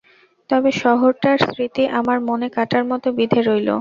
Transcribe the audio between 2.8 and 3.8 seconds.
মতো বিধে রইল।